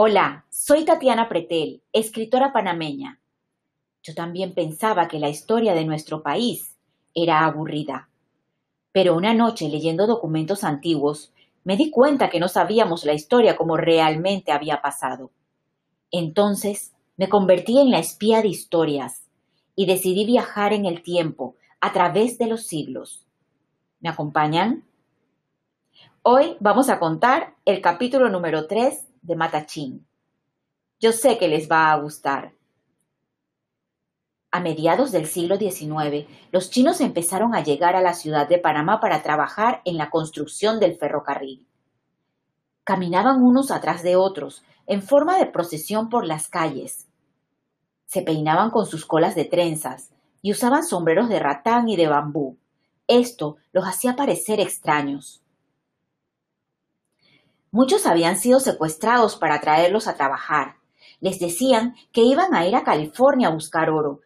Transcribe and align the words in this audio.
Hola, 0.00 0.44
soy 0.48 0.84
Tatiana 0.84 1.28
Pretel, 1.28 1.82
escritora 1.92 2.52
panameña. 2.52 3.18
Yo 4.00 4.14
también 4.14 4.54
pensaba 4.54 5.08
que 5.08 5.18
la 5.18 5.28
historia 5.28 5.74
de 5.74 5.84
nuestro 5.84 6.22
país 6.22 6.76
era 7.16 7.44
aburrida. 7.44 8.08
Pero 8.92 9.16
una 9.16 9.34
noche 9.34 9.68
leyendo 9.68 10.06
documentos 10.06 10.62
antiguos, 10.62 11.32
me 11.64 11.76
di 11.76 11.90
cuenta 11.90 12.30
que 12.30 12.38
no 12.38 12.46
sabíamos 12.46 13.04
la 13.04 13.12
historia 13.12 13.56
como 13.56 13.76
realmente 13.76 14.52
había 14.52 14.80
pasado. 14.80 15.32
Entonces 16.12 16.92
me 17.16 17.28
convertí 17.28 17.80
en 17.80 17.90
la 17.90 17.98
espía 17.98 18.40
de 18.40 18.46
historias 18.46 19.26
y 19.74 19.86
decidí 19.86 20.24
viajar 20.24 20.72
en 20.72 20.86
el 20.86 21.02
tiempo 21.02 21.56
a 21.80 21.92
través 21.92 22.38
de 22.38 22.46
los 22.46 22.68
siglos. 22.68 23.26
¿Me 23.98 24.08
acompañan? 24.08 24.84
Hoy 26.22 26.56
vamos 26.60 26.88
a 26.88 27.00
contar 27.00 27.56
el 27.64 27.80
capítulo 27.80 28.28
número 28.28 28.68
3 28.68 29.08
de 29.28 29.36
Matachín. 29.36 30.06
Yo 30.98 31.12
sé 31.12 31.38
que 31.38 31.48
les 31.48 31.70
va 31.70 31.92
a 31.92 31.96
gustar. 31.98 32.54
A 34.50 34.60
mediados 34.60 35.12
del 35.12 35.26
siglo 35.26 35.58
XIX, 35.58 36.26
los 36.50 36.70
chinos 36.70 37.02
empezaron 37.02 37.54
a 37.54 37.62
llegar 37.62 37.94
a 37.94 38.00
la 38.00 38.14
ciudad 38.14 38.48
de 38.48 38.58
Panamá 38.58 38.98
para 38.98 39.22
trabajar 39.22 39.82
en 39.84 39.98
la 39.98 40.08
construcción 40.08 40.80
del 40.80 40.96
ferrocarril. 40.96 41.66
Caminaban 42.84 43.42
unos 43.42 43.70
atrás 43.70 44.02
de 44.02 44.16
otros, 44.16 44.64
en 44.86 45.02
forma 45.02 45.36
de 45.36 45.44
procesión 45.44 46.08
por 46.08 46.24
las 46.24 46.48
calles. 46.48 47.06
Se 48.06 48.22
peinaban 48.22 48.70
con 48.70 48.86
sus 48.86 49.04
colas 49.04 49.34
de 49.34 49.44
trenzas 49.44 50.10
y 50.40 50.52
usaban 50.52 50.84
sombreros 50.84 51.28
de 51.28 51.38
ratán 51.38 51.90
y 51.90 51.96
de 51.96 52.08
bambú. 52.08 52.56
Esto 53.06 53.58
los 53.72 53.84
hacía 53.86 54.16
parecer 54.16 54.58
extraños. 54.58 55.42
Muchos 57.70 58.06
habían 58.06 58.38
sido 58.38 58.60
secuestrados 58.60 59.36
para 59.36 59.60
traerlos 59.60 60.08
a 60.08 60.14
trabajar. 60.14 60.76
Les 61.20 61.38
decían 61.38 61.94
que 62.12 62.22
iban 62.22 62.54
a 62.54 62.66
ir 62.66 62.74
a 62.74 62.84
California 62.84 63.48
a 63.48 63.52
buscar 63.52 63.90
oro, 63.90 64.20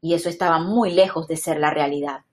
y 0.00 0.14
eso 0.14 0.28
estaba 0.28 0.58
muy 0.58 0.92
lejos 0.92 1.28
de 1.28 1.36
ser 1.36 1.60
la 1.60 1.70
realidad. 1.70 2.24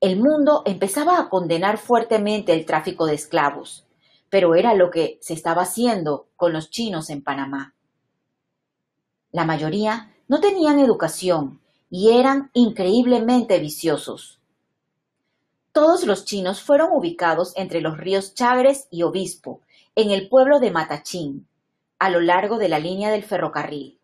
El 0.00 0.18
mundo 0.18 0.62
empezaba 0.66 1.18
a 1.18 1.28
condenar 1.28 1.78
fuertemente 1.78 2.52
el 2.52 2.66
tráfico 2.66 3.06
de 3.06 3.14
esclavos, 3.14 3.86
pero 4.28 4.54
era 4.54 4.74
lo 4.74 4.90
que 4.90 5.18
se 5.22 5.32
estaba 5.32 5.62
haciendo 5.62 6.28
con 6.36 6.52
los 6.52 6.70
chinos 6.70 7.08
en 7.08 7.22
Panamá. 7.22 7.74
La 9.32 9.44
mayoría 9.44 10.14
no 10.28 10.40
tenían 10.40 10.78
educación 10.78 11.60
y 11.90 12.10
eran 12.10 12.50
increíblemente 12.52 13.58
viciosos. 13.58 14.40
Todos 15.74 16.06
los 16.06 16.24
chinos 16.24 16.62
fueron 16.62 16.90
ubicados 16.92 17.52
entre 17.56 17.80
los 17.80 17.98
ríos 17.98 18.32
Chagres 18.34 18.86
y 18.92 19.02
Obispo, 19.02 19.60
en 19.96 20.12
el 20.12 20.28
pueblo 20.28 20.60
de 20.60 20.70
Matachín, 20.70 21.48
a 21.98 22.10
lo 22.10 22.20
largo 22.20 22.58
de 22.58 22.68
la 22.68 22.78
línea 22.78 23.10
del 23.10 23.24
ferrocarril. 23.24 23.98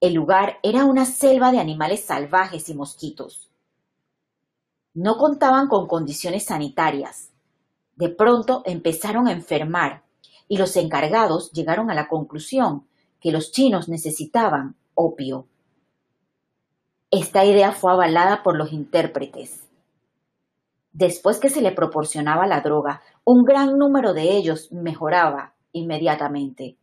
El 0.00 0.14
lugar 0.14 0.58
era 0.62 0.86
una 0.86 1.04
selva 1.04 1.52
de 1.52 1.58
animales 1.58 2.02
salvajes 2.02 2.70
y 2.70 2.74
mosquitos. 2.74 3.50
No 4.94 5.18
contaban 5.18 5.68
con 5.68 5.86
condiciones 5.86 6.46
sanitarias. 6.46 7.28
De 7.96 8.08
pronto 8.08 8.62
empezaron 8.64 9.28
a 9.28 9.32
enfermar 9.32 10.02
y 10.48 10.56
los 10.56 10.76
encargados 10.76 11.52
llegaron 11.52 11.90
a 11.90 11.94
la 11.94 12.08
conclusión 12.08 12.86
que 13.20 13.32
los 13.32 13.52
chinos 13.52 13.90
necesitaban 13.90 14.76
opio. 14.94 15.46
Esta 17.10 17.44
idea 17.44 17.72
fue 17.72 17.92
avalada 17.92 18.42
por 18.42 18.56
los 18.56 18.72
intérpretes. 18.72 19.67
Después 20.92 21.38
que 21.38 21.50
se 21.50 21.60
le 21.60 21.72
proporcionaba 21.72 22.46
la 22.46 22.60
droga, 22.60 23.02
un 23.24 23.44
gran 23.44 23.78
número 23.78 24.14
de 24.14 24.36
ellos 24.36 24.72
mejoraba 24.72 25.54
inmediatamente. 25.72 26.76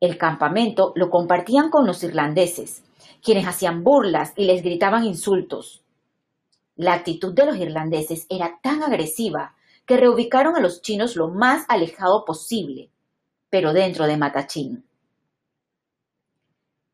El 0.00 0.18
campamento 0.18 0.92
lo 0.96 1.08
compartían 1.08 1.70
con 1.70 1.86
los 1.86 2.02
irlandeses, 2.02 2.82
quienes 3.22 3.46
hacían 3.46 3.82
burlas 3.82 4.32
y 4.36 4.44
les 4.44 4.62
gritaban 4.62 5.04
insultos. 5.04 5.82
La 6.76 6.92
actitud 6.92 7.32
de 7.32 7.46
los 7.46 7.56
irlandeses 7.56 8.26
era 8.28 8.58
tan 8.62 8.82
agresiva 8.82 9.54
que 9.86 9.96
reubicaron 9.96 10.56
a 10.56 10.60
los 10.60 10.82
chinos 10.82 11.16
lo 11.16 11.28
más 11.28 11.64
alejado 11.68 12.24
posible, 12.24 12.90
pero 13.48 13.72
dentro 13.72 14.06
de 14.06 14.16
Matachín. 14.16 14.84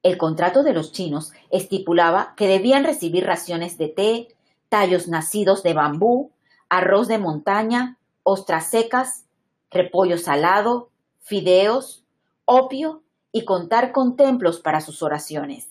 El 0.02 0.16
contrato 0.16 0.62
de 0.62 0.72
los 0.72 0.92
chinos 0.92 1.32
estipulaba 1.50 2.34
que 2.36 2.46
debían 2.46 2.84
recibir 2.84 3.24
raciones 3.26 3.76
de 3.76 3.88
té, 3.88 4.28
tallos 4.70 5.08
nacidos 5.08 5.62
de 5.62 5.74
bambú, 5.74 6.32
arroz 6.70 7.08
de 7.08 7.18
montaña, 7.18 7.98
ostras 8.22 8.68
secas, 8.68 9.26
repollo 9.70 10.16
salado, 10.16 10.88
fideos, 11.18 12.04
opio 12.46 13.02
y 13.32 13.44
contar 13.44 13.92
con 13.92 14.16
templos 14.16 14.60
para 14.60 14.80
sus 14.80 15.02
oraciones. 15.02 15.68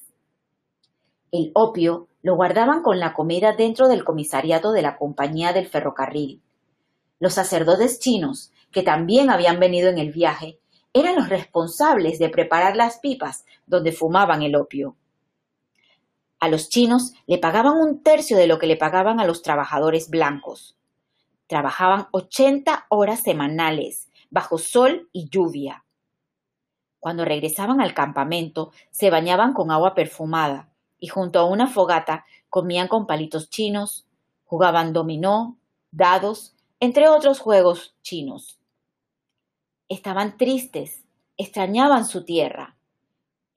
El 1.32 1.52
opio 1.56 2.08
lo 2.22 2.36
guardaban 2.36 2.82
con 2.84 3.00
la 3.00 3.14
comida 3.14 3.54
dentro 3.54 3.88
del 3.88 4.04
comisariato 4.04 4.72
de 4.72 4.82
la 4.82 4.98
compañía 4.98 5.54
del 5.54 5.68
ferrocarril. 5.68 6.42
Los 7.20 7.34
sacerdotes 7.34 8.00
chinos, 8.00 8.52
que 8.72 8.84
también 8.84 9.30
habían 9.30 9.60
venido 9.60 9.90
en 9.90 9.98
el 9.98 10.12
viaje, 10.12 10.60
eran 10.94 11.16
los 11.16 11.30
responsables 11.30 12.20
de 12.20 12.30
preparar 12.30 12.76
las 12.76 13.00
pipas 13.00 13.46
donde 13.66 13.92
fumaban 13.92 14.42
el 14.42 14.56
opio. 14.56 14.96
A 16.40 16.48
los 16.48 16.70
chinos 16.70 17.14
le 17.28 17.38
pagaban 17.38 17.76
un 17.78 18.02
tercio 18.02 18.38
de 18.38 18.48
lo 18.48 18.60
que 18.60 18.68
le 18.68 18.78
pagaban 18.78 19.20
a 19.20 19.26
los 19.26 19.42
trabajadores 19.42 20.10
blancos. 20.10 20.78
Trabajaban 21.48 22.08
80 22.12 22.86
horas 22.90 23.22
semanales, 23.22 24.10
bajo 24.30 24.58
sol 24.58 25.10
y 25.12 25.30
lluvia. 25.30 25.84
Cuando 27.00 27.26
regresaban 27.26 27.82
al 27.82 27.94
campamento, 27.94 28.72
se 28.92 29.10
bañaban 29.10 29.54
con 29.54 29.72
agua 29.72 29.96
perfumada 29.96 30.70
y 31.00 31.08
junto 31.08 31.40
a 31.40 31.46
una 31.46 31.68
fogata 31.68 32.26
comían 32.50 32.88
con 32.88 33.08
palitos 33.08 33.50
chinos, 33.50 34.06
jugaban 34.46 34.94
dominó, 34.94 35.58
dados, 35.92 36.56
entre 36.80 37.10
otros 37.10 37.40
juegos 37.40 37.96
chinos. 38.02 38.60
Estaban 39.88 40.38
tristes, 40.38 41.06
extrañaban 41.38 42.06
su 42.06 42.26
tierra. 42.26 42.76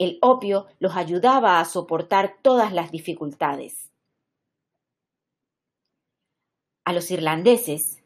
El 0.02 0.18
opio 0.20 0.66
los 0.80 0.96
ayudaba 0.96 1.60
a 1.60 1.64
soportar 1.64 2.34
todas 2.42 2.72
las 2.72 2.90
dificultades. 2.90 3.92
A 6.84 6.92
los 6.92 7.08
irlandeses 7.12 8.02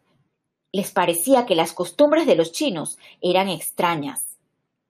les 0.73 0.91
parecía 0.93 1.47
que 1.47 1.55
las 1.55 1.73
costumbres 1.73 2.27
de 2.27 2.37
los 2.37 2.53
chinos 2.53 2.99
eran 3.23 3.49
extrañas 3.49 4.37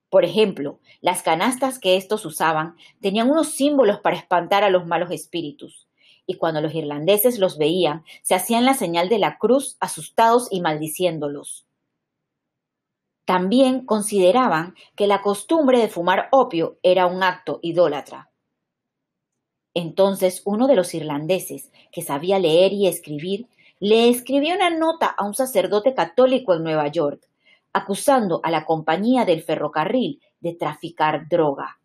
por 0.09 0.25
ejemplo, 0.25 0.79
las 1.01 1.23
canastas 1.23 1.79
que 1.79 1.97
estos 1.97 2.25
usaban 2.25 2.77
tenían 3.03 3.31
unos 3.31 3.49
símbolos 3.49 4.01
para 4.01 4.17
espantar 4.17 4.63
a 4.63 4.71
los 4.71 4.87
malos 4.87 5.11
espíritus, 5.11 5.89
y 6.27 6.37
cuando 6.37 6.61
los 6.61 6.75
irlandeses 6.75 7.39
los 7.39 7.59
veían, 7.59 8.05
se 8.23 8.35
hacían 8.35 8.65
la 8.65 8.75
señal 8.75 9.09
de 9.09 9.19
la 9.19 9.37
cruz 9.37 9.77
asustados 9.81 10.49
y 10.51 10.61
maldiciéndolos. 10.61 11.67
También 13.27 13.85
consideraban 13.85 14.75
que 14.95 15.07
la 15.07 15.21
costumbre 15.21 15.79
de 15.79 15.89
fumar 15.89 16.29
opio 16.31 16.79
era 16.83 17.07
un 17.07 17.23
acto 17.23 17.59
idólatra. 17.61 18.31
Entonces 19.75 20.41
uno 20.47 20.69
de 20.69 20.77
los 20.77 20.95
irlandeses, 20.95 21.71
que 21.93 22.01
sabía 22.01 22.39
leer 22.39 22.73
y 22.73 22.87
escribir, 22.87 23.49
le 23.79 24.09
escribió 24.09 24.55
una 24.55 24.71
nota 24.71 25.07
a 25.07 25.27
un 25.27 25.35
sacerdote 25.35 25.93
católico 25.93 26.55
en 26.55 26.63
Nueva 26.63 26.87
York, 26.89 27.29
acusando 27.75 28.41
a 28.43 28.51
la 28.51 28.65
compañía 28.65 29.27
del 29.27 29.43
ferrocarril 29.43 30.23
de 30.41 30.55
traficar 30.55 31.29
droga. 31.29 31.79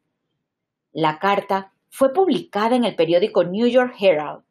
La 0.94 1.20
carta 1.20 1.74
fue 1.90 2.14
publicada 2.14 2.76
en 2.76 2.86
el 2.86 2.96
periódico 2.96 3.44
New 3.44 3.68
York 3.68 3.96
Herald. 4.00 4.44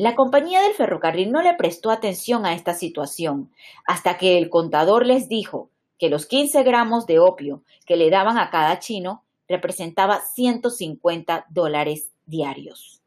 La 0.00 0.14
compañía 0.14 0.62
del 0.62 0.72
ferrocarril 0.72 1.30
no 1.30 1.42
le 1.42 1.52
prestó 1.52 1.90
atención 1.90 2.46
a 2.46 2.54
esta 2.54 2.72
situación 2.72 3.52
hasta 3.84 4.16
que 4.16 4.38
el 4.38 4.48
contador 4.48 5.04
les 5.04 5.28
dijo 5.28 5.68
que 5.98 6.08
los 6.08 6.24
15 6.24 6.62
gramos 6.62 7.04
de 7.04 7.18
opio 7.18 7.64
que 7.84 7.96
le 7.96 8.08
daban 8.08 8.38
a 8.38 8.48
cada 8.48 8.78
chino 8.78 9.24
representaba 9.46 10.22
150 10.22 11.44
dólares 11.50 12.12
diarios. 12.24 13.02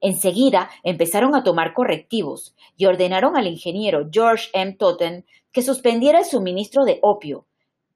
Enseguida 0.00 0.68
empezaron 0.82 1.36
a 1.36 1.44
tomar 1.44 1.74
correctivos 1.74 2.56
y 2.76 2.86
ordenaron 2.86 3.36
al 3.36 3.46
ingeniero 3.46 4.08
George 4.10 4.48
M. 4.54 4.72
Totten 4.72 5.26
que 5.52 5.62
suspendiera 5.62 6.18
el 6.18 6.24
suministro 6.24 6.86
de 6.86 6.98
opio, 7.02 7.46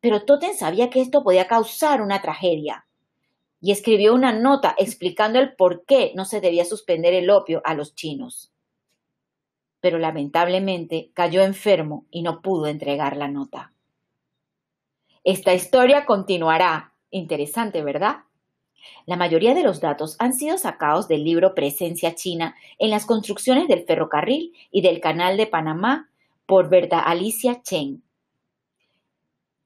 pero 0.00 0.24
Totten 0.24 0.54
sabía 0.54 0.88
que 0.88 1.00
esto 1.00 1.24
podía 1.24 1.48
causar 1.48 2.00
una 2.00 2.22
tragedia 2.22 2.86
y 3.62 3.70
escribió 3.70 4.12
una 4.12 4.32
nota 4.32 4.74
explicando 4.76 5.38
el 5.38 5.54
por 5.54 5.84
qué 5.86 6.12
no 6.16 6.24
se 6.24 6.40
debía 6.40 6.64
suspender 6.64 7.14
el 7.14 7.30
opio 7.30 7.62
a 7.64 7.74
los 7.74 7.94
chinos. 7.94 8.52
Pero 9.80 9.98
lamentablemente 9.98 11.12
cayó 11.14 11.42
enfermo 11.42 12.04
y 12.10 12.22
no 12.22 12.42
pudo 12.42 12.66
entregar 12.66 13.16
la 13.16 13.28
nota. 13.28 13.72
Esta 15.22 15.54
historia 15.54 16.04
continuará. 16.04 16.92
Interesante, 17.10 17.84
¿verdad? 17.84 18.24
La 19.06 19.16
mayoría 19.16 19.54
de 19.54 19.62
los 19.62 19.80
datos 19.80 20.16
han 20.18 20.32
sido 20.34 20.58
sacados 20.58 21.06
del 21.06 21.22
libro 21.22 21.54
Presencia 21.54 22.16
China 22.16 22.56
en 22.78 22.90
las 22.90 23.06
construcciones 23.06 23.68
del 23.68 23.84
ferrocarril 23.84 24.52
y 24.72 24.82
del 24.82 25.00
Canal 25.00 25.36
de 25.36 25.46
Panamá 25.46 26.10
por 26.46 26.68
Berta 26.68 26.98
Alicia 26.98 27.62
Chen. 27.62 28.02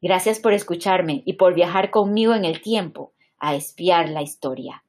Gracias 0.02 0.38
por 0.38 0.52
escucharme 0.52 1.22
y 1.24 1.34
por 1.34 1.54
viajar 1.54 1.90
conmigo 1.90 2.34
en 2.34 2.44
el 2.44 2.60
tiempo 2.60 3.14
a 3.38 3.54
espiar 3.54 4.08
la 4.08 4.22
historia. 4.22 4.85